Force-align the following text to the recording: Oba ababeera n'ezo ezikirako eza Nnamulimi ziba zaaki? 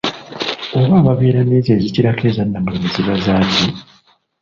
Oba 0.79 0.95
ababeera 1.01 1.41
n'ezo 1.43 1.71
ezikirako 1.77 2.21
eza 2.29 2.43
Nnamulimi 2.45 2.87
ziba 2.93 3.13
zaaki? 3.25 3.65